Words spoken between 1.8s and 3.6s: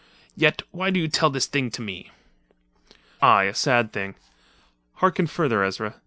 me?" "Aye, a